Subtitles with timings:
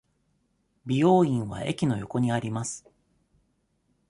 [0.83, 2.89] 美容院は駅の横にあります。